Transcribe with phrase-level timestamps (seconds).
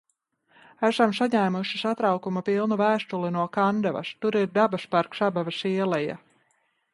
[0.87, 4.15] Esam saņēmuši satraukuma pilnu vēstuli no Kandavas.
[4.25, 6.19] Tur ir dabas parks "Abavas ieleja".